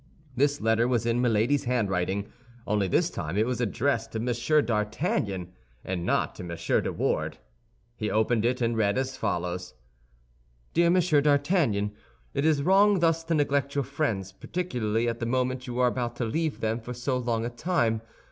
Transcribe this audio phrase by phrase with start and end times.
[0.35, 2.27] This letter was in Milady's handwriting;
[2.65, 4.65] only this time it was addressed to M.
[4.65, 5.53] d'Artagnan,
[5.85, 6.57] and not to M.
[6.83, 7.37] de Wardes.
[7.95, 9.75] He opened it and read as follows:
[10.73, 10.99] DEAR M.
[10.99, 11.91] D'ARTAGNAN,
[12.33, 16.15] It is wrong thus to neglect your friends, particularly at the moment you are about
[16.15, 18.01] to leave them for so long a time.